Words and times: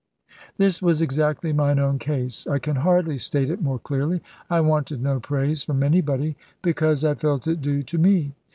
This 0.57 0.81
was 0.81 0.99
exactly 0.99 1.53
mine 1.53 1.77
own 1.77 1.99
case. 1.99 2.47
I 2.47 2.57
can 2.57 2.77
hardly 2.77 3.19
state 3.19 3.51
it 3.51 3.61
more 3.61 3.77
clearly. 3.77 4.19
I 4.49 4.59
wanted 4.59 4.99
no 4.99 5.19
praise 5.19 5.61
from 5.61 5.83
anybody; 5.83 6.35
because 6.63 7.05
I 7.05 7.13
felt 7.13 7.45
it 7.47 7.61
due 7.61 7.83
to 7.83 7.97
me. 7.99 8.31